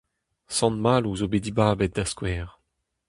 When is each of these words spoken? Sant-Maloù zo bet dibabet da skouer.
Sant-Maloù 0.57 1.13
zo 1.19 1.27
bet 1.31 1.43
dibabet 1.45 1.93
da 1.95 2.05
skouer. 2.11 2.49